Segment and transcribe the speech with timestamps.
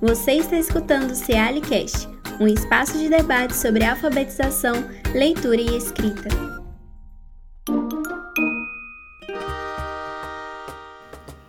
[0.00, 2.08] Você está escutando o Cealicast,
[2.40, 4.76] um espaço de debate sobre alfabetização,
[5.12, 6.26] leitura e escrita.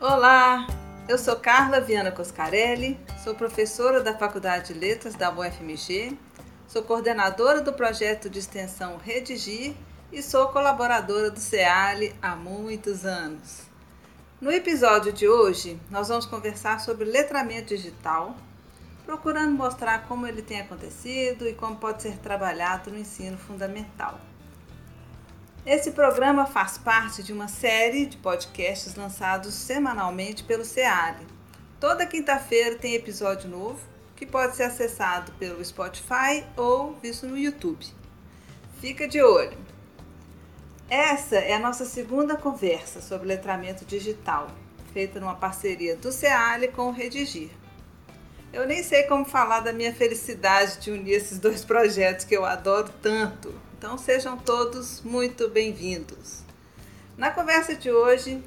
[0.02, 0.68] Olá,
[1.08, 6.18] eu sou Carla Viana Coscarelli, sou professora da Faculdade de Letras da UFMG,
[6.68, 9.74] sou coordenadora do projeto de extensão Redigir
[10.12, 13.72] e sou colaboradora do CEALI há muitos anos.
[14.42, 18.36] No episódio de hoje, nós vamos conversar sobre letramento digital,
[19.12, 24.18] procurando mostrar como ele tem acontecido e como pode ser trabalhado no ensino fundamental.
[25.66, 31.28] Esse programa faz parte de uma série de podcasts lançados semanalmente pelo CEALI.
[31.78, 33.82] Toda quinta-feira tem episódio novo
[34.16, 37.86] que pode ser acessado pelo Spotify ou visto no YouTube.
[38.80, 39.58] Fica de olho!
[40.90, 44.48] Essa é a nossa segunda conversa sobre letramento digital,
[44.94, 47.61] feita numa parceria do CEALI com o Redigir.
[48.54, 52.44] Eu nem sei como falar da minha felicidade de unir esses dois projetos que eu
[52.44, 53.54] adoro tanto.
[53.78, 56.44] Então sejam todos muito bem-vindos.
[57.18, 58.44] Na conversa de hoje,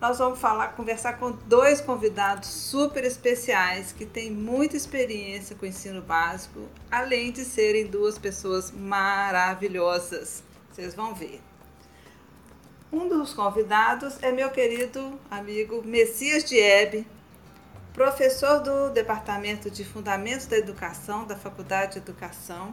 [0.00, 5.68] nós vamos falar, conversar com dois convidados super especiais que têm muita experiência com o
[5.68, 10.42] ensino básico, além de serem duas pessoas maravilhosas.
[10.72, 11.40] Vocês vão ver.
[12.92, 17.06] Um dos convidados é meu querido amigo Messias Diebe,
[17.98, 22.72] professor do Departamento de Fundamentos da Educação da Faculdade de Educação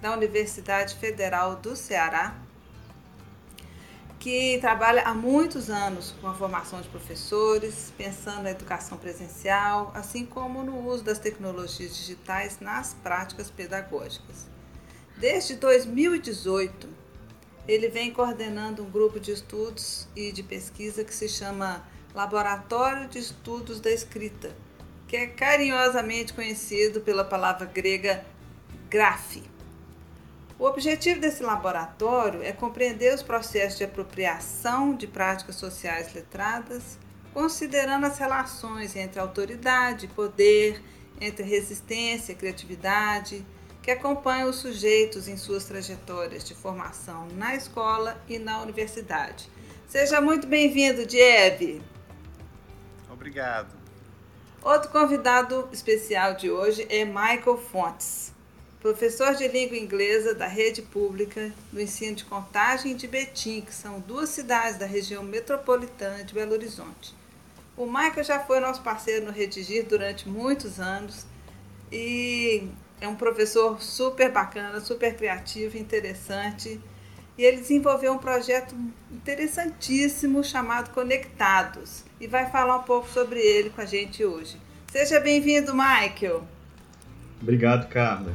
[0.00, 2.34] da Universidade Federal do Ceará,
[4.18, 10.24] que trabalha há muitos anos com a formação de professores, pensando na educação presencial, assim
[10.24, 14.46] como no uso das tecnologias digitais nas práticas pedagógicas.
[15.18, 16.88] Desde 2018,
[17.68, 21.84] ele vem coordenando um grupo de estudos e de pesquisa que se chama
[22.14, 24.54] Laboratório de Estudos da Escrita,
[25.12, 28.24] que é carinhosamente conhecido pela palavra grega
[28.88, 29.42] graphe.
[30.58, 36.96] O objetivo desse laboratório é compreender os processos de apropriação de práticas sociais letradas,
[37.34, 40.82] considerando as relações entre autoridade e poder,
[41.20, 43.44] entre resistência e criatividade,
[43.82, 49.46] que acompanha os sujeitos em suas trajetórias de formação na escola e na universidade.
[49.86, 51.82] Seja muito bem-vindo, Diebe.
[53.10, 53.81] Obrigado.
[54.64, 58.32] Outro convidado especial de hoje é Michael Fontes,
[58.80, 63.74] professor de língua inglesa da rede pública no ensino de Contagem e de Betim, que
[63.74, 67.12] são duas cidades da região metropolitana de Belo Horizonte.
[67.76, 71.26] O Michael já foi nosso parceiro no Redigir durante muitos anos
[71.90, 72.68] e
[73.00, 76.80] é um professor super bacana, super criativo, interessante.
[77.36, 78.74] E ele desenvolveu um projeto
[79.10, 84.60] interessantíssimo chamado Conectados e vai falar um pouco sobre ele com a gente hoje.
[84.90, 86.46] Seja bem-vindo, Michael.
[87.40, 88.34] Obrigado, Carla.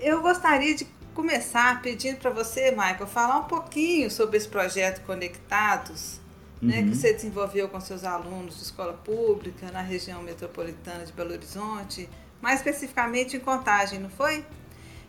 [0.00, 6.20] Eu gostaria de começar pedindo para você, Michael, falar um pouquinho sobre esse projeto Conectados,
[6.62, 6.68] uhum.
[6.68, 6.94] né, que uhum.
[6.94, 12.08] você desenvolveu com seus alunos de escola pública na região metropolitana de Belo Horizonte
[12.40, 14.44] mais especificamente em contagem, não foi?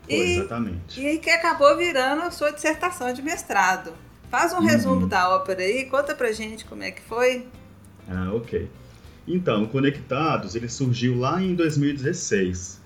[0.08, 1.00] E, exatamente.
[1.00, 3.92] E que acabou virando a sua dissertação de mestrado.
[4.30, 4.66] Faz um uhum.
[4.66, 7.46] resumo da ópera aí, conta pra gente como é que foi.
[8.08, 8.68] Ah, ok.
[9.26, 12.80] Então, Conectados, ele surgiu lá em 2016,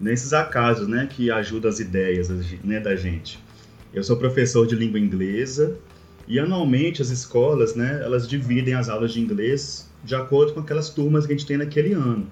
[0.00, 2.28] nesses acasos, né, que ajudam as ideias
[2.64, 3.38] né, da gente.
[3.92, 5.78] Eu sou professor de língua inglesa
[6.26, 10.90] e anualmente as escolas, né, elas dividem as aulas de inglês de acordo com aquelas
[10.90, 12.26] turmas que a gente tem naquele ano.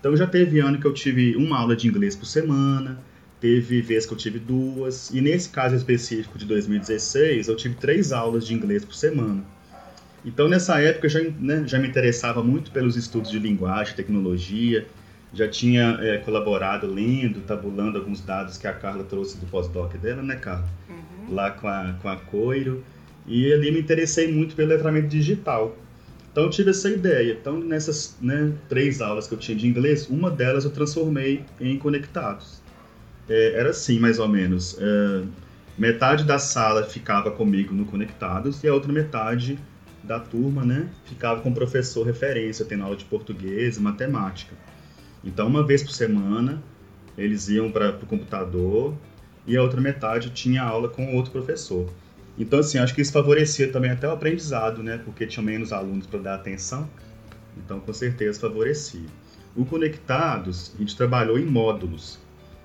[0.00, 2.98] Então já teve ano que eu tive uma aula de inglês por semana,
[3.42, 8.12] teve vez que eu tive duas, e nesse caso específico de 2016, eu tive três
[8.12, 9.42] aulas de inglês por semana.
[10.24, 14.86] Então nessa época eu já, né, já me interessava muito pelos estudos de linguagem, tecnologia,
[15.34, 20.22] já tinha é, colaborado lendo, tabulando alguns dados que a Carla trouxe do pós-doc dela,
[20.22, 20.68] né, Carla?
[20.88, 21.34] Uhum.
[21.34, 22.84] Lá com a, com a Coiro.
[23.26, 25.76] E ali me interessei muito pelo letramento digital.
[26.30, 27.32] Então eu tive essa ideia.
[27.32, 31.76] Então nessas né, três aulas que eu tinha de inglês, uma delas eu transformei em
[31.76, 32.61] conectados.
[33.28, 34.76] É, era assim, mais ou menos.
[34.78, 35.22] É,
[35.78, 39.58] metade da sala ficava comigo no conectados e a outra metade
[40.02, 44.54] da turma, né, ficava com o professor referência, tendo aula de português e matemática.
[45.24, 46.60] Então uma vez por semana
[47.16, 48.94] eles iam para o computador
[49.46, 51.88] e a outra metade tinha aula com outro professor.
[52.38, 54.98] Então, assim, acho que isso favorecia também até o aprendizado, né?
[55.04, 56.88] Porque tinha menos alunos para dar atenção.
[57.56, 59.06] Então, com certeza, favorecia.
[59.54, 62.18] O Conectados, a gente trabalhou em módulos.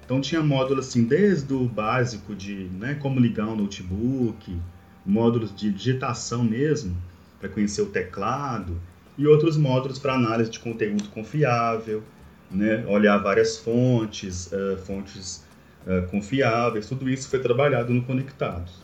[0.07, 4.57] Então, tinha módulo, assim, desde o básico de né, como ligar um notebook,
[5.06, 6.95] módulos de digitação mesmo,
[7.42, 8.80] para conhecer o teclado,
[9.18, 12.01] e outros módulos para análise de conteúdo confiável,
[12.50, 15.44] né, olhar várias fontes, uh, fontes
[15.86, 18.75] uh, confiáveis, tudo isso foi trabalhado no Conectados.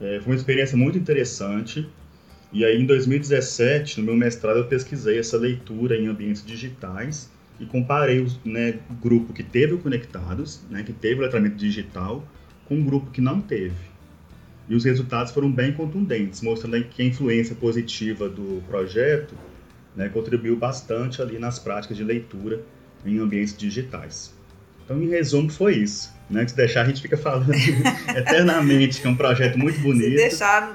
[0.00, 1.88] É, foi uma experiência muito interessante.
[2.52, 7.66] E aí, em 2017, no meu mestrado, eu pesquisei essa leitura em ambientes digitais e
[7.66, 12.26] comparei o né, grupo que teve o Conectados, né, que teve o letramento digital,
[12.66, 13.74] com o grupo que não teve.
[14.68, 19.34] E os resultados foram bem contundentes, mostrando que a influência positiva do projeto
[19.94, 22.60] né, contribuiu bastante ali nas práticas de leitura
[23.04, 24.34] em ambientes digitais.
[24.84, 26.14] Então, em resumo, foi isso.
[26.28, 26.46] Né?
[26.46, 27.52] Se deixar, a gente fica falando
[28.16, 30.10] eternamente, que é um projeto muito bonito.
[30.10, 30.74] Se deixar,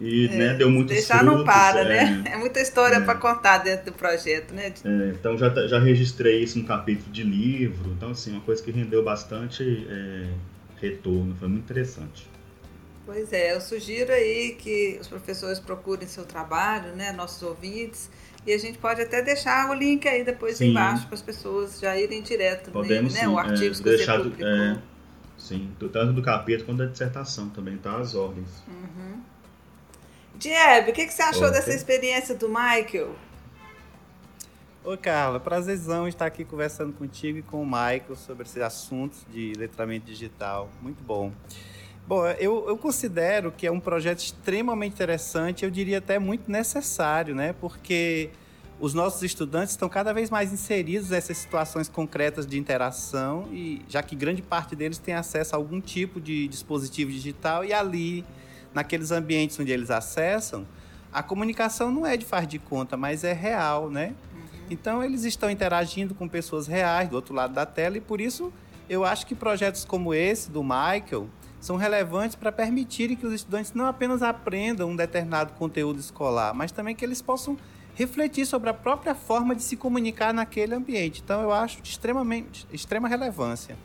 [0.00, 2.24] e é, né, deu muitos deixar frutos, não para, né?
[2.32, 4.72] É muita história é, para contar dentro do projeto, né?
[4.82, 8.70] É, então já, já registrei isso no capítulo de livro, então assim, uma coisa que
[8.70, 10.26] rendeu bastante é,
[10.80, 12.26] retorno, foi muito interessante.
[13.04, 18.10] Pois é, eu sugiro aí que os professores procurem seu trabalho, né, nossos ouvintes,
[18.46, 20.70] e a gente pode até deixar o link aí depois sim.
[20.70, 23.32] embaixo para as pessoas já irem direto Podemos, nele, né?
[23.32, 24.48] O artigo é, que deixar você publicou.
[24.48, 24.78] É,
[25.36, 27.98] sim, tanto do capítulo quanto da dissertação também, tá?
[27.98, 28.48] As ordens.
[28.66, 29.20] Uhum.
[30.40, 33.14] Diebe, o que, que você achou dessa experiência do Michael?
[34.82, 35.38] Oi, Carla.
[35.38, 40.70] Prazerzão estar aqui conversando contigo e com o Michael sobre esses assuntos de letramento digital.
[40.80, 41.30] Muito bom.
[42.08, 47.34] Bom, eu, eu considero que é um projeto extremamente interessante, eu diria até muito necessário,
[47.34, 47.54] né?
[47.60, 48.30] Porque
[48.80, 54.02] os nossos estudantes estão cada vez mais inseridos nessas situações concretas de interação e já
[54.02, 58.24] que grande parte deles tem acesso a algum tipo de dispositivo digital e ali
[58.74, 60.66] naqueles ambientes onde eles acessam,
[61.12, 64.14] a comunicação não é de faz de conta, mas é real, né?
[64.32, 64.66] Uhum.
[64.70, 68.52] Então eles estão interagindo com pessoas reais do outro lado da tela e por isso
[68.88, 71.28] eu acho que projetos como esse do Michael
[71.60, 76.72] são relevantes para permitirem que os estudantes não apenas aprendam um determinado conteúdo escolar, mas
[76.72, 77.56] também que eles possam
[77.94, 81.20] refletir sobre a própria forma de se comunicar naquele ambiente.
[81.22, 83.76] Então eu acho de extremamente extrema relevância.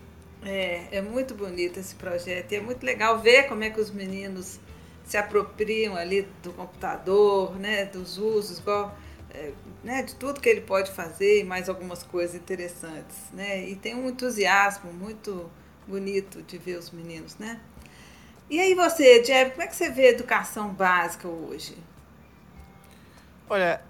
[0.44, 3.92] É, é muito bonito esse projeto e é muito legal ver como é que os
[3.92, 4.60] meninos
[5.06, 8.98] se apropriam ali do computador, né, dos usos, igual,
[9.34, 9.52] é,
[9.84, 13.70] né, de tudo que ele pode fazer e mais algumas coisas interessantes, né?
[13.70, 15.50] E tem um entusiasmo muito
[15.88, 17.62] bonito de ver os meninos, né?
[18.50, 21.76] E aí você, Jeb, como é que você vê a educação básica hoje?
[23.48, 23.82] Olha,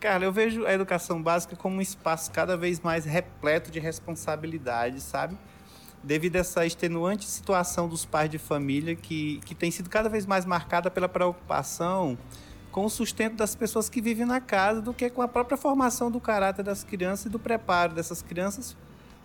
[0.00, 5.02] cara, eu vejo a educação básica como um espaço cada vez mais repleto de responsabilidades,
[5.04, 5.36] sabe?
[6.08, 10.24] Devido a essa extenuante situação dos pais de família que, que tem sido cada vez
[10.24, 12.16] mais marcada pela preocupação
[12.72, 16.10] com o sustento das pessoas que vivem na casa do que com a própria formação
[16.10, 18.74] do caráter das crianças e do preparo dessas crianças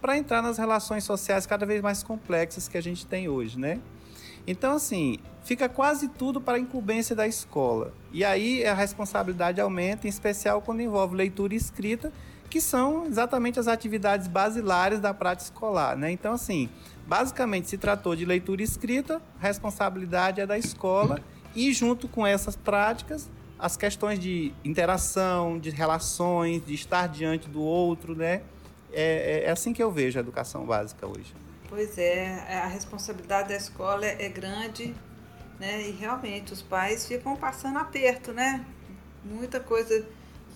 [0.02, 3.80] para entrar nas relações sociais cada vez mais complexas que a gente tem hoje, né?
[4.46, 7.94] Então, assim, fica quase tudo para a incumbência da escola.
[8.12, 12.12] E aí a responsabilidade aumenta, em especial quando envolve leitura e escrita,
[12.50, 15.98] que são exatamente as atividades basilares da prática escolar.
[15.98, 16.12] Né?
[16.12, 16.70] Então, assim,
[17.08, 21.20] basicamente se tratou de leitura escrita, responsabilidade é da escola,
[21.56, 27.62] e junto com essas práticas, as questões de interação, de relações, de estar diante do
[27.62, 28.42] outro, né?
[28.92, 31.34] É, é, é assim que eu vejo a educação básica hoje.
[31.70, 34.94] Pois é, a responsabilidade da escola é grande,
[35.60, 35.88] né?
[35.88, 38.66] E realmente os pais ficam passando aperto, né?
[39.24, 40.06] Muita coisa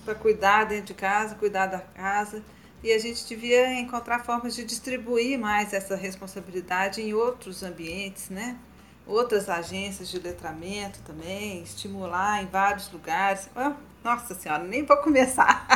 [0.07, 2.41] para cuidar dentro de casa, cuidar da casa.
[2.81, 8.55] E a gente devia encontrar formas de distribuir mais essa responsabilidade em outros ambientes, né?
[9.05, 13.49] Outras agências de letramento também, estimular em vários lugares.
[14.01, 15.67] Nossa Senhora, nem vou começar.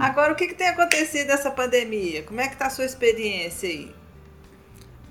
[0.00, 2.24] Agora, o que, que tem acontecido nessa pandemia?
[2.24, 3.94] Como é que está a sua experiência aí?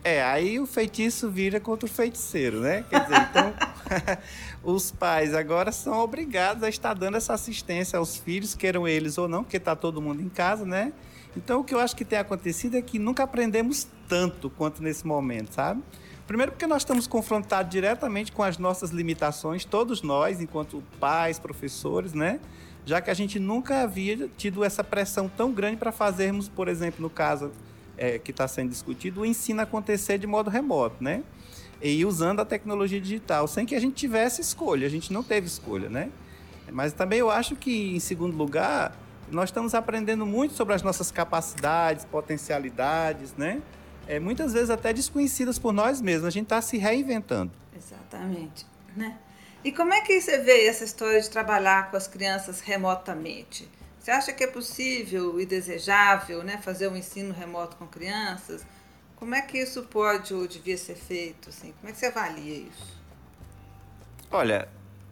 [0.04, 2.84] É, aí o feitiço vira contra o feiticeiro, né?
[2.90, 3.54] Quer dizer, então,
[4.64, 9.28] os pais agora são obrigados a estar dando essa assistência aos filhos, queiram eles ou
[9.28, 10.92] não, porque está todo mundo em casa, né?
[11.38, 15.06] Então, o que eu acho que tem acontecido é que nunca aprendemos tanto quanto nesse
[15.06, 15.84] momento, sabe?
[16.26, 22.14] Primeiro, porque nós estamos confrontados diretamente com as nossas limitações, todos nós, enquanto pais, professores,
[22.14, 22.40] né?
[22.86, 27.02] Já que a gente nunca havia tido essa pressão tão grande para fazermos, por exemplo,
[27.02, 27.52] no caso
[28.02, 31.24] é, que está sendo discutido, o ensino acontecer de modo remoto, né?
[31.80, 35.46] E usando a tecnologia digital, sem que a gente tivesse escolha, a gente não teve
[35.46, 36.10] escolha, né?
[36.72, 38.98] Mas também eu acho que, em segundo lugar,
[39.30, 43.62] nós estamos aprendendo muito sobre as nossas capacidades, potencialidades, né?
[44.08, 46.26] É, muitas vezes até desconhecidas por nós mesmos.
[46.26, 47.52] A gente está se reinventando.
[47.78, 48.66] Exatamente.
[48.96, 49.16] Né?
[49.64, 53.70] E como é que você vê essa história de trabalhar com as crianças remotamente?
[54.02, 58.66] Você acha que é possível e desejável né, fazer um ensino remoto com crianças?
[59.16, 61.50] Como é que isso pode ou devia ser feito?
[61.50, 61.72] Assim?
[61.80, 63.00] Como é que você avalia isso?
[64.32, 64.68] Olha,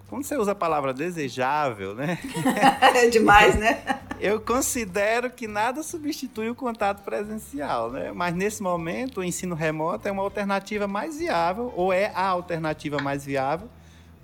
[0.08, 2.18] quando você usa a palavra desejável, né?
[2.96, 3.84] é demais, né?
[4.20, 8.12] eu considero que nada substitui o contato presencial, né?
[8.12, 12.98] Mas nesse momento o ensino remoto é uma alternativa mais viável, ou é a alternativa
[12.98, 13.70] mais viável,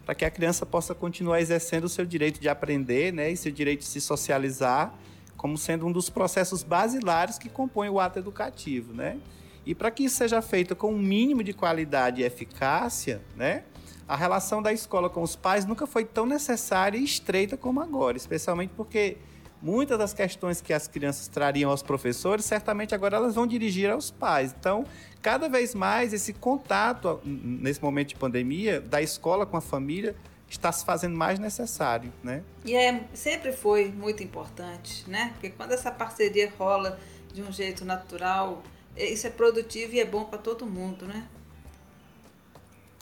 [0.05, 3.31] para que a criança possa continuar exercendo o seu direito de aprender, né?
[3.31, 4.93] E seu direito de se socializar,
[5.35, 9.17] como sendo um dos processos basilares que compõem o ato educativo, né?
[9.65, 13.63] E para que isso seja feito com um mínimo de qualidade e eficácia, né?
[14.07, 18.15] A relação da escola com os pais nunca foi tão necessária e estreita como agora,
[18.15, 19.17] especialmente porque
[19.65, 24.11] muitas das questões que as crianças trariam aos professores, certamente agora elas vão dirigir aos
[24.11, 24.53] pais.
[24.57, 24.85] Então,
[25.23, 30.15] cada vez mais esse contato nesse momento de pandemia da escola com a família
[30.47, 32.43] está se fazendo mais necessário, né?
[32.63, 35.31] E é, sempre foi muito importante, né?
[35.33, 36.99] Porque quando essa parceria rola
[37.33, 38.61] de um jeito natural,
[38.95, 41.27] é, isso é produtivo e é bom para todo mundo, né?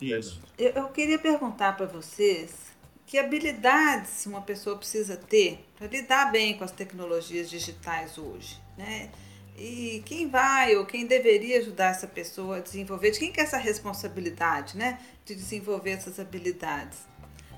[0.02, 0.42] Isso.
[0.58, 2.73] Eu, eu queria perguntar para vocês
[3.14, 9.12] que habilidades uma pessoa precisa ter para lidar bem com as tecnologias digitais hoje, né?
[9.56, 13.44] E quem vai ou quem deveria ajudar essa pessoa a desenvolver, de quem que é
[13.44, 17.02] essa responsabilidade, né, de desenvolver essas habilidades?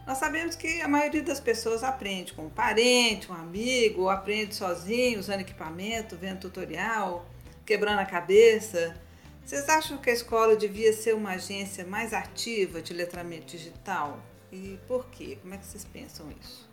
[0.05, 4.53] Nós sabemos que a maioria das pessoas aprende com um parente, um amigo, ou aprende
[4.53, 7.25] sozinho, usando equipamento, vendo tutorial,
[7.65, 8.93] quebrando a cabeça.
[9.45, 14.21] Vocês acham que a escola devia ser uma agência mais ativa de letramento digital?
[14.51, 15.37] E por quê?
[15.41, 16.69] Como é que vocês pensam isso?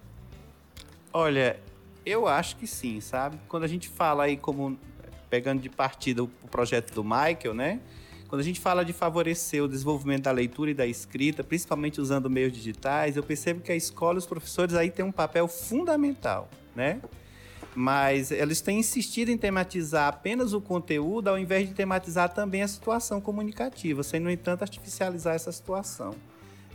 [1.12, 1.58] Olha,
[2.04, 3.38] eu acho que sim, sabe?
[3.48, 4.78] Quando a gente fala aí como
[5.28, 7.80] pegando de partida o projeto do Michael, né?
[8.28, 12.30] Quando a gente fala de favorecer o desenvolvimento da leitura e da escrita, principalmente usando
[12.30, 16.48] meios digitais, eu percebo que a escola e os professores aí têm um papel fundamental,
[16.74, 17.00] né?
[17.74, 22.68] Mas eles têm insistido em tematizar apenas o conteúdo ao invés de tematizar também a
[22.68, 26.14] situação comunicativa, sem, no entanto, artificializar essa situação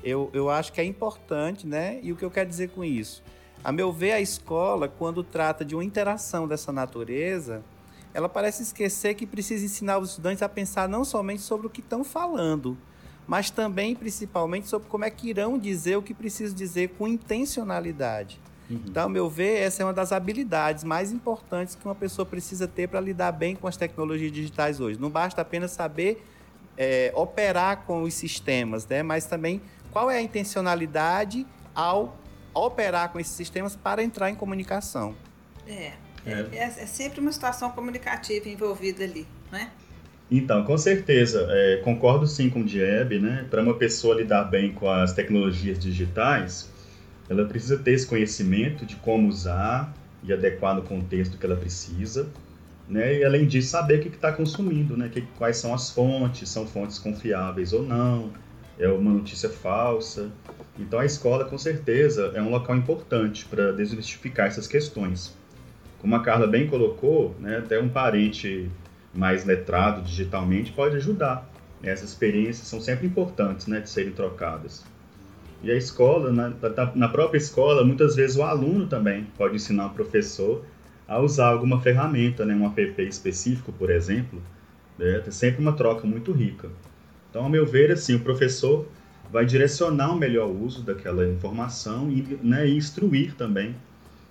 [0.03, 1.99] eu, eu acho que é importante, né?
[2.01, 3.23] E o que eu quero dizer com isso?
[3.63, 7.63] A meu ver, a escola, quando trata de uma interação dessa natureza,
[8.13, 11.81] ela parece esquecer que precisa ensinar os estudantes a pensar não somente sobre o que
[11.81, 12.77] estão falando,
[13.27, 18.39] mas também, principalmente, sobre como é que irão dizer o que precisam dizer com intencionalidade.
[18.69, 18.81] Uhum.
[18.85, 22.67] Então, ao meu ver, essa é uma das habilidades mais importantes que uma pessoa precisa
[22.67, 24.99] ter para lidar bem com as tecnologias digitais hoje.
[24.99, 26.23] Não basta apenas saber
[26.77, 29.01] é, operar com os sistemas, né?
[29.01, 29.61] mas também
[29.97, 32.21] qual é a intencionalidade ao
[32.53, 35.15] operar com esses sistemas para entrar em comunicação.
[35.67, 39.71] É, é, é, é sempre uma situação comunicativa envolvida ali, né?
[40.29, 43.47] Então, com certeza, é, concordo sim com o Dieb, né?
[43.49, 46.71] Para uma pessoa lidar bem com as tecnologias digitais,
[47.27, 52.29] ela precisa ter esse conhecimento de como usar e adequar no contexto que ela precisa,
[52.87, 53.17] né?
[53.17, 55.09] E além disso, saber o que está consumindo, né?
[55.11, 58.31] Que, quais são as fontes, são fontes confiáveis ou não,
[58.79, 60.31] é uma notícia falsa.
[60.77, 65.35] Então a escola, com certeza, é um local importante para desmistificar essas questões.
[65.99, 68.69] Como a Carla bem colocou, né, até um parente
[69.13, 71.49] mais letrado digitalmente pode ajudar.
[71.81, 74.85] Essas experiências são sempre importantes né, de serem trocadas.
[75.63, 76.53] E a escola, na,
[76.93, 80.63] na própria escola, muitas vezes o aluno também pode ensinar o professor
[81.07, 84.41] a usar alguma ferramenta, né, um app específico, por exemplo.
[84.99, 86.69] Né, é sempre uma troca muito rica.
[87.37, 88.87] Então, ao meu ver, assim, o professor
[89.31, 93.75] vai direcionar o melhor uso daquela informação e, né, instruir também,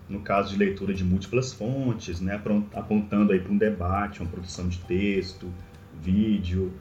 [0.09, 2.43] no caso de leitura de múltiplas fontes, né,
[2.75, 5.49] apontando aí para um debate, uma produção de texto,
[6.03, 6.73] vídeo,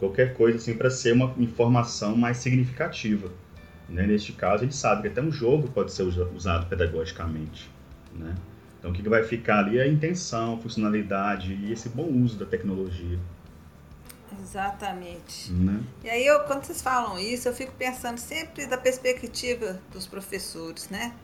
[0.00, 3.30] qualquer coisa assim para ser uma informação mais significativa.
[3.88, 4.04] Né?
[4.04, 7.70] Neste caso, a gente sabe que até um jogo pode ser usado pedagogicamente.
[8.18, 8.34] Né?
[8.80, 12.46] Então, o que vai ficar ali é a intenção, funcionalidade e esse bom uso da
[12.46, 13.16] tecnologia.
[14.40, 15.52] Exatamente.
[15.52, 15.82] Né?
[16.04, 20.88] E aí, eu, quando vocês falam isso, eu fico pensando sempre da perspectiva dos professores,
[20.88, 21.14] né?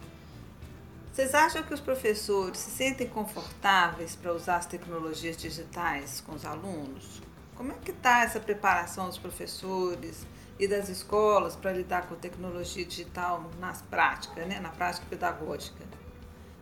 [1.13, 6.45] Vocês acham que os professores se sentem confortáveis para usar as tecnologias digitais com os
[6.45, 7.23] alunos?
[7.55, 10.27] Como é que está essa preparação dos professores
[10.59, 14.59] e das escolas para lidar com tecnologia digital nas práticas, né?
[14.59, 15.85] na prática pedagógica?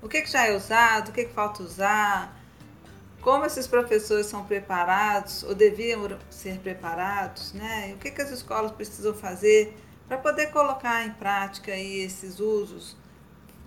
[0.02, 1.08] O que, que já é usado?
[1.08, 2.41] O que, que falta usar?
[3.22, 7.90] Como esses professores são preparados ou deviam ser preparados, né?
[7.90, 9.74] E o que, que as escolas precisam fazer
[10.08, 12.96] para poder colocar em prática aí esses usos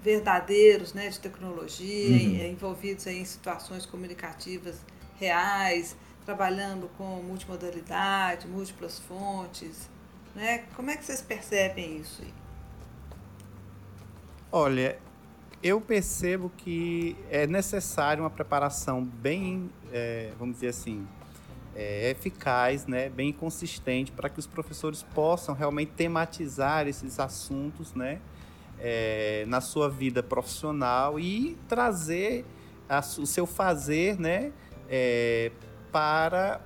[0.04, 2.52] verdadeiros, né, de tecnologia, uhum.
[2.52, 4.76] Envolvidos aí em situações comunicativas
[5.18, 5.96] reais,
[6.26, 9.90] trabalhando com multimodalidade, múltiplas fontes,
[10.36, 10.66] né?
[10.76, 12.34] Como é que vocês percebem isso aí?
[14.52, 15.00] Olha,
[15.66, 21.08] eu percebo que é necessário uma preparação bem, é, vamos dizer assim,
[21.76, 28.22] é, eficaz, né, bem consistente, para que os professores possam realmente tematizar esses assuntos né,
[28.80, 32.46] é, na sua vida profissional e trazer
[32.88, 34.54] a, o seu fazer, né,
[34.88, 35.52] é,
[35.92, 36.62] para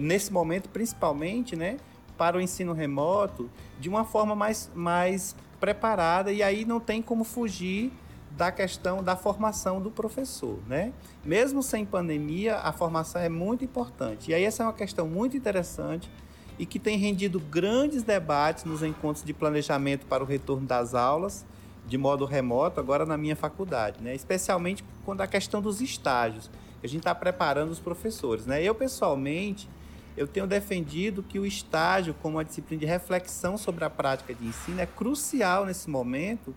[0.00, 1.76] nesse momento principalmente, né,
[2.16, 3.50] para o ensino remoto
[3.80, 7.92] de uma forma mais, mais preparada e aí não tem como fugir
[8.36, 10.92] da questão da formação do professor, né?
[11.24, 14.30] Mesmo sem pandemia, a formação é muito importante.
[14.30, 16.10] E aí essa é uma questão muito interessante
[16.58, 21.44] e que tem rendido grandes debates nos encontros de planejamento para o retorno das aulas
[21.86, 24.14] de modo remoto, agora na minha faculdade, né?
[24.14, 26.48] Especialmente quando a questão dos estágios,
[26.82, 28.62] a gente está preparando os professores, né?
[28.62, 29.68] Eu pessoalmente
[30.16, 34.44] eu tenho defendido que o estágio, como uma disciplina de reflexão sobre a prática de
[34.44, 36.54] ensino, é crucial nesse momento,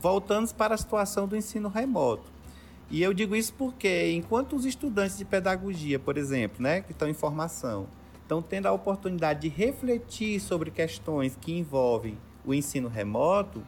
[0.00, 2.30] voltando para a situação do ensino remoto.
[2.90, 7.08] E eu digo isso porque, enquanto os estudantes de pedagogia, por exemplo, né, que estão
[7.08, 7.86] em formação,
[8.22, 13.62] estão tendo a oportunidade de refletir sobre questões que envolvem o ensino remoto,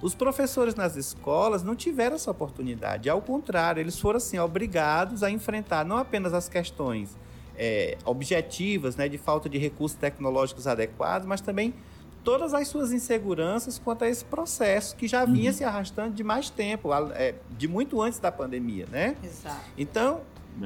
[0.00, 3.10] os professores nas escolas não tiveram essa oportunidade.
[3.10, 7.18] Ao contrário, eles foram assim obrigados a enfrentar não apenas as questões
[7.56, 11.74] é, objetivas, né, de falta de recursos tecnológicos adequados, mas também
[12.24, 15.56] todas as suas inseguranças quanto a esse processo que já vinha uhum.
[15.56, 19.16] se arrastando de mais tempo, é, de muito antes da pandemia, né?
[19.22, 19.60] Exato.
[19.76, 20.20] Então,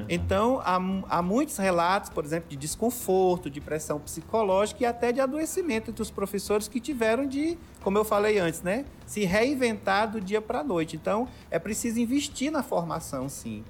[0.09, 0.75] então há,
[1.17, 6.01] há muitos relatos, por exemplo, de desconforto, de pressão psicológica e até de adoecimento entre
[6.01, 10.59] os professores que tiveram de, como eu falei antes, né, se reinventar do dia para
[10.59, 10.95] a noite.
[10.95, 13.63] Então, é preciso investir na formação, sim.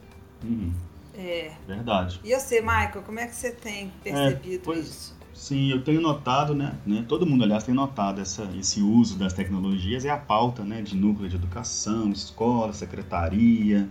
[0.44, 0.74] Uhum.
[1.18, 1.54] É.
[1.66, 2.20] Verdade.
[2.24, 5.16] E você, Michael, como é que você tem percebido é, pois, isso?
[5.36, 9.34] Sim, eu tenho notado, né, né, todo mundo, aliás, tem notado essa, esse uso das
[9.34, 13.88] tecnologias e a pauta, né, de núcleo de educação, escola, secretaria,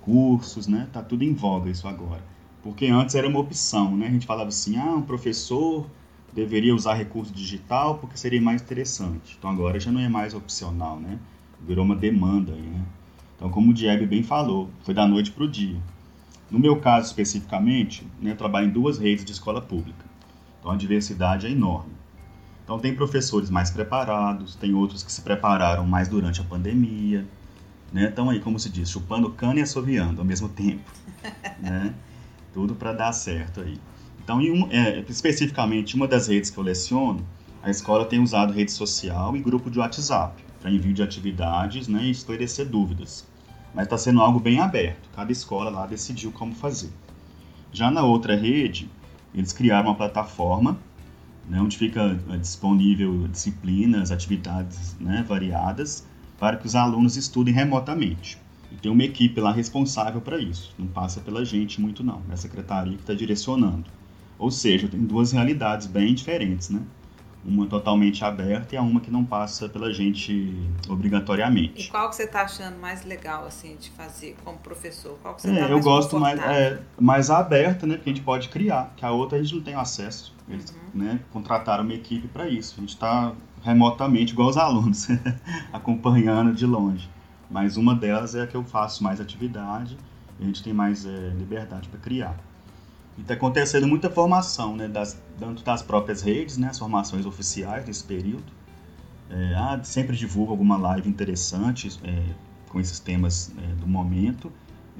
[0.00, 2.22] cursos, né, tá tudo em voga isso agora.
[2.62, 5.84] Porque antes era uma opção, né, a gente falava assim, ah, um professor
[6.32, 9.36] deveria usar recurso digital porque seria mais interessante.
[9.36, 11.18] Então agora já não é mais opcional, né,
[11.60, 12.82] virou uma demanda né.
[13.36, 15.76] Então, como o Diego bem falou, foi da noite para o dia.
[16.48, 20.13] No meu caso especificamente, né, eu trabalho em duas redes de escola pública.
[20.64, 21.92] Então a diversidade é enorme.
[22.64, 27.26] Então tem professores mais preparados, tem outros que se prepararam mais durante a pandemia,
[27.92, 28.08] né?
[28.10, 30.90] Então aí, como se diz, chupando cana e assoviando ao mesmo tempo,
[31.60, 31.94] né?
[32.54, 33.78] Tudo para dar certo aí.
[34.22, 37.22] Então, um, é, especificamente, uma das redes que eu leciono,
[37.62, 42.04] a escola tem usado rede social e grupo de WhatsApp para envio de atividades né,
[42.04, 43.26] e esclarecer dúvidas
[43.74, 45.08] mas está sendo algo bem aberto.
[45.14, 46.90] Cada escola lá decidiu como fazer.
[47.72, 48.88] Já na outra rede,
[49.34, 50.78] eles criaram uma plataforma
[51.48, 56.06] né, onde fica eh, disponível disciplinas, atividades né, variadas
[56.38, 58.38] para que os alunos estudem remotamente.
[58.72, 60.74] E tem uma equipe lá responsável para isso.
[60.78, 63.84] Não passa pela gente muito não, é a secretaria que está direcionando.
[64.38, 66.80] Ou seja, tem duas realidades bem diferentes, né?
[67.44, 70.54] Uma totalmente aberta e a uma que não passa pela gente
[70.88, 71.86] obrigatoriamente.
[71.86, 75.18] E qual que você está achando mais legal assim de fazer como professor?
[75.20, 77.96] Qual que você é, tá eu gosto mais é, mais aberta, né?
[77.96, 80.34] Porque a gente pode criar, que a outra a gente não tem acesso.
[80.48, 81.02] Eles, uhum.
[81.02, 82.74] né, contrataram uma equipe para isso.
[82.76, 85.08] A gente está remotamente igual os alunos,
[85.72, 87.08] acompanhando de longe.
[87.50, 89.96] Mas uma delas é a que eu faço mais atividade.
[90.38, 92.36] E a gente tem mais é, liberdade para criar.
[93.16, 97.86] E está acontecendo muita formação, né, das, tanto das próprias redes, né, as formações oficiais
[97.86, 98.52] nesse período.
[99.30, 102.22] É, ah, sempre divulga alguma live interessante é,
[102.68, 104.52] com esses temas é, do momento.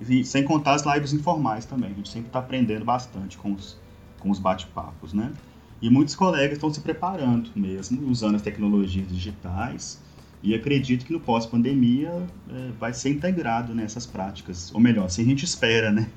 [0.09, 1.91] E sem contar as lives informais também.
[1.91, 3.79] A gente sempre está aprendendo bastante com os,
[4.19, 5.33] com os bate-papos, né?
[5.81, 10.01] E muitos colegas estão se preparando mesmo, usando as tecnologias digitais.
[10.43, 14.73] E acredito que no pós-pandemia é, vai ser integrado nessas práticas.
[14.75, 16.09] Ou melhor, se a gente espera, né?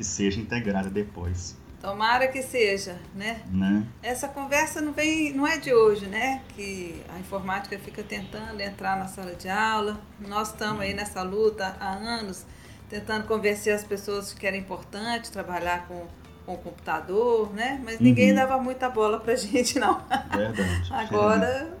[0.00, 1.54] Que seja integrada depois.
[1.78, 3.42] Tomara que seja, né?
[3.50, 3.86] né?
[4.02, 6.42] Essa conversa não vem, não é de hoje, né?
[6.54, 10.00] Que a informática fica tentando entrar na sala de aula.
[10.18, 12.46] Nós estamos aí nessa luta há anos,
[12.88, 16.06] tentando convencer as pessoas que era importante trabalhar com,
[16.46, 17.78] com o computador, né?
[17.84, 18.36] Mas ninguém uhum.
[18.36, 20.02] dava muita bola pra gente, não.
[20.34, 20.88] Verdade.
[20.92, 21.78] Agora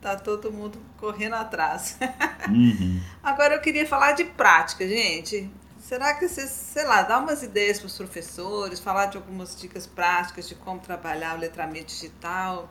[0.00, 1.98] tá todo mundo correndo atrás.
[2.48, 2.98] Uhum.
[3.22, 5.50] Agora eu queria falar de prática, gente.
[5.78, 9.86] Será que você, sei lá, dá umas ideias para os professores, falar de algumas dicas
[9.86, 12.68] práticas de como trabalhar o letramento digital?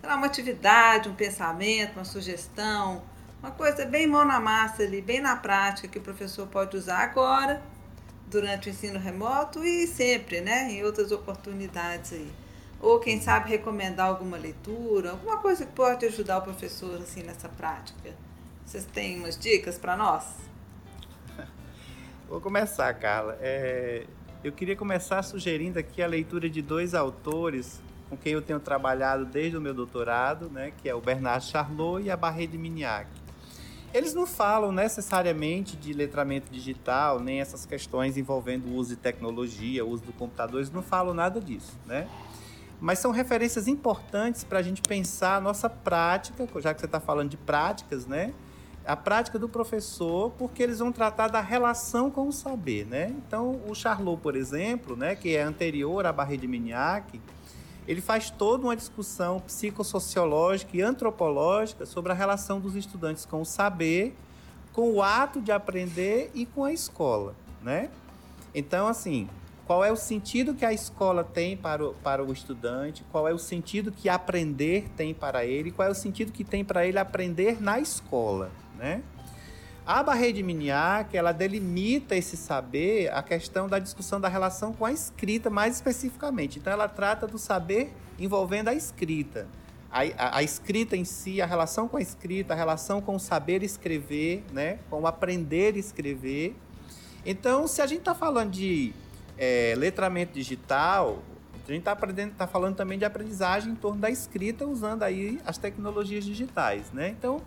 [0.00, 3.02] Sei lá, uma atividade, um pensamento, uma sugestão,
[3.40, 7.00] uma coisa bem mão na massa ali, bem na prática, que o professor pode usar
[7.00, 7.62] agora,
[8.26, 12.32] durante o ensino remoto e sempre, né, em outras oportunidades aí.
[12.80, 17.48] Ou quem sabe recomendar alguma leitura, alguma coisa que pode ajudar o professor assim nessa
[17.48, 18.14] prática.
[18.64, 20.24] Vocês têm umas dicas para nós?
[22.28, 23.38] Vou começar, Carla.
[23.40, 24.04] É,
[24.42, 29.24] eu queria começar sugerindo aqui a leitura de dois autores com quem eu tenho trabalhado
[29.24, 33.08] desde o meu doutorado, né, que é o Bernard Charlot e a Barré de Mignac.
[33.94, 39.84] eles não falam necessariamente de letramento digital, nem essas questões envolvendo o uso de tecnologia,
[39.84, 42.08] o uso do computador, eles não falam nada disso, né?
[42.80, 47.00] Mas são referências importantes para a gente pensar a nossa prática, já que você está
[47.00, 48.34] falando de práticas, né?
[48.86, 53.12] A prática do professor, porque eles vão tratar da relação com o saber, né?
[53.26, 57.20] Então, o Charlot, por exemplo, né, que é anterior à Barre de Mignac,
[57.86, 63.44] ele faz toda uma discussão psicossociológica e antropológica sobre a relação dos estudantes com o
[63.44, 64.16] saber,
[64.72, 67.90] com o ato de aprender e com a escola, né?
[68.54, 69.28] Então, assim,
[69.66, 73.32] qual é o sentido que a escola tem para o, para o estudante, qual é
[73.32, 76.98] o sentido que aprender tem para ele, qual é o sentido que tem para ele
[76.98, 79.02] aprender na escola, né?
[79.86, 84.84] A barreira de Miniac, ela delimita esse saber a questão da discussão da relação com
[84.84, 86.58] a escrita mais especificamente.
[86.58, 89.46] Então, ela trata do saber envolvendo a escrita.
[89.88, 93.20] A, a, a, escrita em si, a relação com a escrita, a relação com o
[93.20, 94.80] saber escrever, né?
[94.90, 96.56] com o aprender a escrever.
[97.24, 98.92] Então, se a gente está falando de
[99.38, 101.22] é, letramento digital,
[101.68, 101.96] a gente está
[102.36, 106.90] tá falando também de aprendizagem em torno da escrita usando aí as tecnologias digitais.
[106.92, 107.10] Né?
[107.10, 107.40] Então,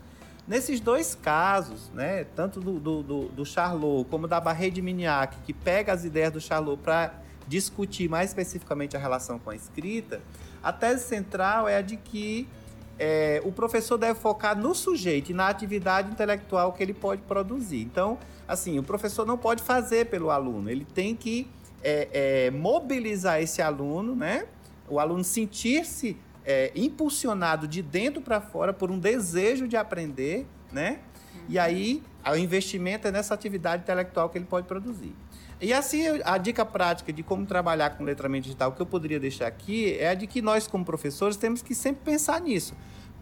[0.49, 5.37] Nesses dois casos, né, tanto do, do, do, do Charlot como da Barret de Miniac,
[5.45, 7.13] que pega as ideias do Charlot para
[7.47, 10.19] discutir mais especificamente a relação com a escrita,
[10.63, 12.49] a tese central é a de que
[12.97, 17.83] é, o professor deve focar no sujeito e na atividade intelectual que ele pode produzir.
[17.83, 21.47] Então, assim, o professor não pode fazer pelo aluno, ele tem que
[21.83, 24.47] é, é, mobilizar esse aluno, né?
[24.89, 26.17] O aluno sentir-se
[26.49, 30.97] é, impulsionado de dentro para fora por um desejo de aprender, né?
[31.35, 31.41] Uhum.
[31.47, 35.13] E aí o investimento é nessa atividade intelectual que ele pode produzir.
[35.61, 39.45] E assim, a dica prática de como trabalhar com letramento digital que eu poderia deixar
[39.45, 42.73] aqui é a de que nós, como professores, temos que sempre pensar nisso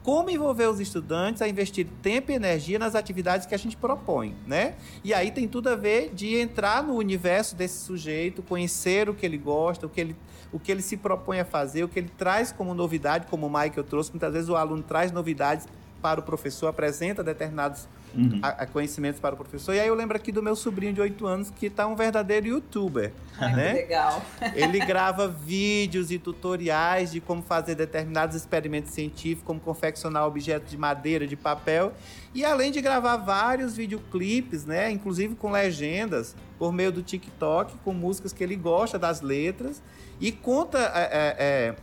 [0.07, 4.33] como envolver os estudantes a investir tempo e energia nas atividades que a gente propõe,
[4.47, 4.75] né?
[5.03, 9.25] E aí tem tudo a ver de entrar no universo desse sujeito, conhecer o que
[9.25, 10.15] ele gosta, o que ele,
[10.51, 13.49] o que ele se propõe a fazer, o que ele traz como novidade, como o
[13.49, 14.11] Michael trouxe.
[14.11, 15.67] Muitas vezes o aluno traz novidades
[16.01, 18.39] para o professor, apresenta determinados uhum.
[18.41, 19.73] a, a conhecimentos para o professor.
[19.73, 22.47] E aí eu lembro aqui do meu sobrinho de 8 anos que está um verdadeiro
[22.47, 23.11] youtuber.
[23.39, 23.73] Ai, né?
[23.73, 24.21] legal.
[24.53, 30.77] Ele grava vídeos e tutoriais de como fazer determinados experimentos científicos, como confeccionar objetos de
[30.77, 31.93] madeira, de papel.
[32.33, 34.91] E além de gravar vários videoclipes, né?
[34.91, 39.81] Inclusive com legendas, por meio do TikTok, com músicas que ele gosta das letras.
[40.19, 40.79] E conta.
[40.79, 41.75] É, é, é,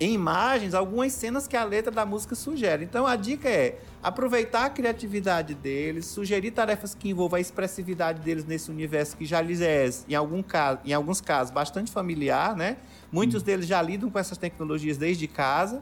[0.00, 2.84] em imagens algumas cenas que a letra da música sugere.
[2.84, 8.44] Então a dica é aproveitar a criatividade deles, sugerir tarefas que envolvam a expressividade deles
[8.44, 12.78] nesse universo que já lhes é, em, algum caso, em alguns casos, bastante familiar, né?
[13.12, 13.44] Muitos hum.
[13.44, 15.80] deles já lidam com essas tecnologias desde casa,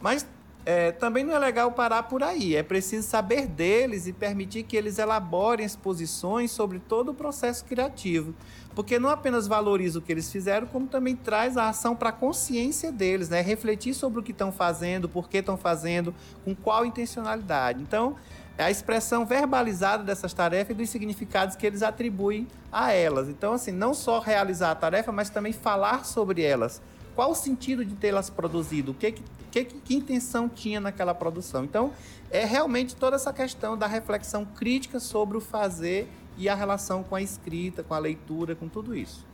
[0.00, 0.26] mas
[0.64, 2.54] é, também não é legal parar por aí.
[2.54, 8.34] É preciso saber deles e permitir que eles elaborem exposições sobre todo o processo criativo.
[8.74, 12.12] Porque não apenas valoriza o que eles fizeram, como também traz a ação para a
[12.12, 13.40] consciência deles, né?
[13.40, 17.82] Refletir sobre o que estão fazendo, por que estão fazendo, com qual intencionalidade.
[17.82, 18.16] Então,
[18.56, 23.28] é a expressão verbalizada dessas tarefas e dos significados que eles atribuem a elas.
[23.28, 26.80] Então, assim, não só realizar a tarefa, mas também falar sobre elas.
[27.14, 28.92] Qual o sentido de tê-las produzido?
[28.92, 29.12] O que,
[29.50, 31.64] que, que intenção tinha naquela produção?
[31.64, 31.92] Então,
[32.30, 37.14] é realmente toda essa questão da reflexão crítica sobre o fazer e a relação com
[37.14, 39.26] a escrita, com a leitura, com tudo isso.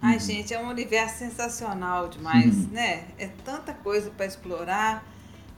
[0.00, 0.20] Ai, uhum.
[0.20, 2.68] gente, é um universo sensacional demais, uhum.
[2.70, 3.08] né?
[3.18, 5.04] É tanta coisa para explorar.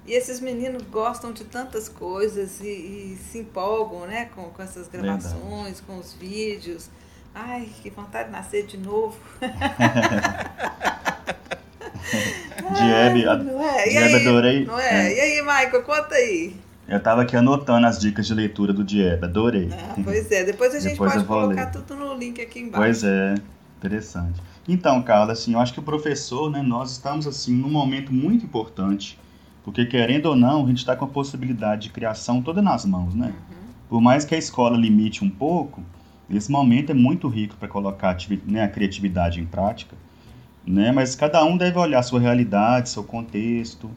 [0.07, 4.31] E esses meninos gostam de tantas coisas e, e se empolgam, né?
[4.35, 5.83] Com, com essas gravações, Verdade.
[5.87, 6.89] com os vídeos.
[7.35, 9.19] Ai, que vontade de nascer de novo.
[12.77, 13.89] Diebe, não é?
[13.89, 14.65] Diebe adorei.
[14.65, 15.13] Não é?
[15.13, 15.17] é?
[15.17, 16.55] E aí, Michael, conta aí.
[16.89, 19.69] Eu estava aqui anotando as dicas de leitura do Dieb, adorei.
[19.73, 21.71] Ah, pois é, depois a gente depois pode colocar ler.
[21.71, 22.77] tudo no link aqui embaixo.
[22.77, 23.35] Pois é,
[23.79, 24.41] interessante.
[24.69, 28.45] Então, Carla, assim, eu acho que o professor, né, nós estamos assim num momento muito
[28.45, 29.17] importante,
[29.63, 33.15] porque querendo ou não, a gente está com a possibilidade de criação toda nas mãos,
[33.15, 33.27] né?
[33.27, 33.57] Uhum.
[33.89, 35.83] Por mais que a escola limite um pouco,
[36.29, 39.97] esse momento é muito rico para colocar né, a criatividade em prática,
[40.71, 40.93] né?
[40.93, 43.91] Mas cada um deve olhar sua realidade, seu contexto,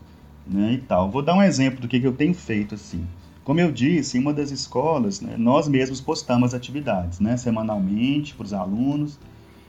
[0.46, 1.10] né, e tal.
[1.10, 3.06] Vou dar um exemplo do que, que eu tenho feito assim.
[3.44, 8.46] Como eu disse, em uma das escolas, né, nós mesmos postamos atividades, né, semanalmente para
[8.46, 9.20] os alunos.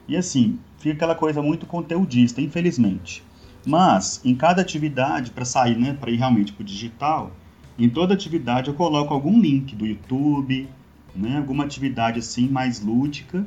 [0.07, 3.23] E assim, fica aquela coisa muito conteudista, infelizmente.
[3.65, 7.31] Mas, em cada atividade, para sair, né, para ir realmente para o digital,
[7.77, 10.67] em toda atividade eu coloco algum link do YouTube,
[11.15, 13.45] né, alguma atividade assim mais lúdica,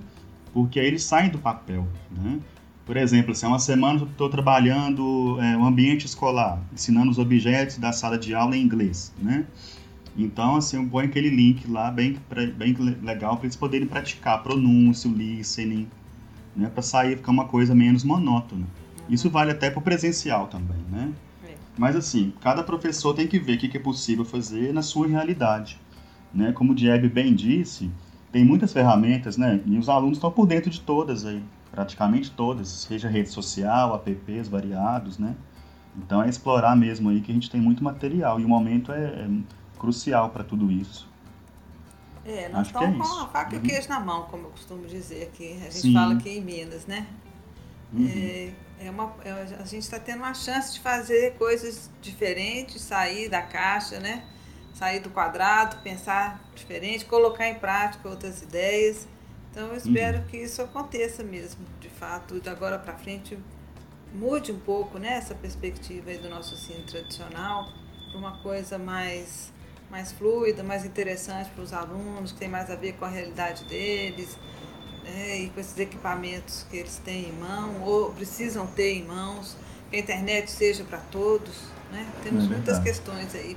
[0.52, 1.86] porque aí eles saem do papel.
[2.10, 2.38] Né?
[2.88, 7.18] Por exemplo, se é uma semana eu estou trabalhando é, um ambiente escolar, ensinando os
[7.18, 9.44] objetos da sala de aula em inglês, né?
[10.16, 12.18] Então, assim, põe aquele link lá bem,
[12.56, 15.86] bem legal para eles poderem praticar pronúncio, listening,
[16.56, 16.70] né?
[16.70, 18.64] Para sair ficar uma coisa menos monótona.
[19.06, 21.12] Isso vale até para o presencial também, né?
[21.44, 21.54] É.
[21.76, 25.78] Mas assim, cada professor tem que ver o que é possível fazer na sua realidade.
[26.32, 26.52] Né?
[26.52, 27.90] Como o Diego bem disse,
[28.32, 29.60] tem muitas ferramentas, né?
[29.66, 34.48] E os alunos estão por dentro de todas aí, praticamente todas, seja rede social, apps
[34.48, 35.34] variados, né?
[35.96, 39.04] Então é explorar mesmo aí que a gente tem muito material e o momento é,
[39.04, 39.28] é
[39.78, 41.08] crucial para tudo isso.
[42.24, 43.64] É, nós estamos é com a faca e uhum.
[43.64, 45.54] queijo na mão, como eu costumo dizer aqui.
[45.60, 45.94] A gente Sim.
[45.94, 47.06] fala aqui em Minas, né?
[47.92, 48.06] Uhum.
[48.06, 53.30] É, é uma, é, a gente está tendo uma chance de fazer coisas diferentes, sair
[53.30, 54.24] da caixa, né?
[54.74, 59.08] Sair do quadrado, pensar diferente, colocar em prática outras ideias.
[59.50, 60.24] Então eu espero uhum.
[60.24, 63.38] que isso aconteça mesmo, de fato, de agora para frente
[64.12, 67.68] mude um pouco né, essa perspectiva do nosso ensino tradicional
[68.10, 69.52] para uma coisa mais,
[69.90, 73.64] mais fluida, mais interessante para os alunos, que tem mais a ver com a realidade
[73.64, 74.38] deles
[75.04, 79.56] né, e com esses equipamentos que eles têm em mão ou precisam ter em mãos,
[79.90, 81.54] que a internet seja para todos.
[81.92, 82.06] Né?
[82.22, 83.56] Temos é muitas questões aí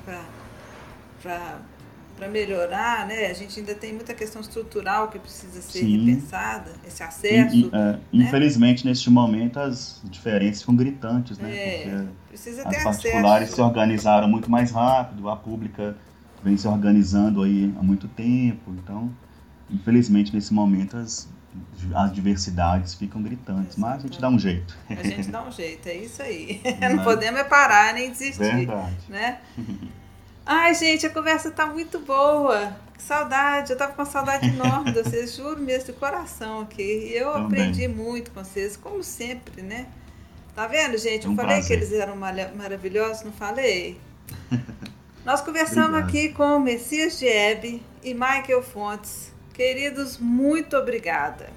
[1.23, 1.59] para
[2.17, 3.27] para melhorar, né?
[3.27, 6.05] A gente ainda tem muita questão estrutural que precisa ser Sim.
[6.05, 7.55] repensada, esse acesso.
[7.55, 7.99] E, e, é, né?
[8.13, 11.55] Infelizmente, neste momento, as diferenças ficam gritantes, né?
[11.55, 13.55] É, precisa ter as particulares acesso.
[13.55, 15.95] se organizaram muito mais rápido, a pública
[16.43, 19.11] vem se organizando aí há muito tempo, então,
[19.69, 21.29] infelizmente, nesse momento, as,
[21.93, 24.75] as diversidades ficam gritantes, mas a gente dá um jeito.
[24.89, 26.61] A gente dá um jeito, é isso aí.
[26.79, 28.95] Não, Não podemos é parar nem desistir, Verdade.
[29.09, 29.39] né?
[30.45, 32.75] Ai, gente, a conversa tá muito boa.
[32.95, 36.81] Que saudade, eu tava com uma saudade enorme de vocês, juro mesmo, de coração aqui.
[36.81, 37.45] E eu Também.
[37.61, 39.87] aprendi muito com vocês, como sempre, né?
[40.55, 41.25] Tá vendo, gente?
[41.25, 41.79] Eu um falei prazer.
[41.79, 43.99] que eles eram maravilhosos, não falei?
[45.25, 49.31] Nós conversamos aqui com o Messias Diebe e Michael Fontes.
[49.53, 51.49] Queridos, muito obrigada.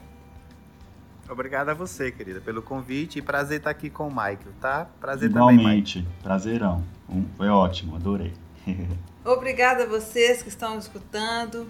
[1.28, 4.86] Obrigado a você, querida, pelo convite e prazer estar aqui com o Michael, tá?
[5.00, 6.22] Prazer Igualmente, também, Michael.
[6.22, 6.84] prazerão.
[7.38, 8.34] foi ótimo, adorei.
[9.24, 11.68] Obrigada a vocês que estão escutando.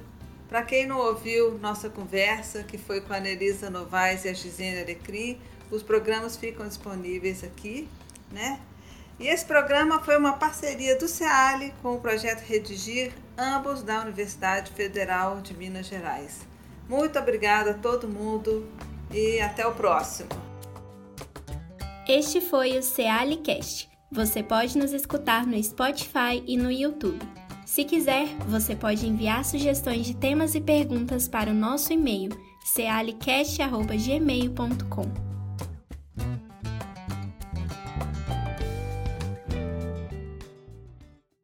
[0.49, 4.83] Para quem não ouviu nossa conversa, que foi com a Nelisa Novaes e a Gisele
[4.83, 5.39] Alecrim,
[5.71, 7.89] os programas ficam disponíveis aqui,
[8.31, 8.61] né?
[9.19, 14.73] E esse programa foi uma parceria do CEALI com o projeto Redigir, ambos da Universidade
[14.73, 16.41] Federal de Minas Gerais.
[16.89, 18.69] Muito obrigada a todo mundo
[19.11, 20.29] e até o próximo.
[22.09, 27.19] Este foi o CEALI Cast você pode nos escutar no Spotify e no YouTube.
[27.67, 32.31] Se quiser, você pode enviar sugestões de temas e perguntas para o nosso e-mail
[32.65, 35.34] cealicast.gmail.com.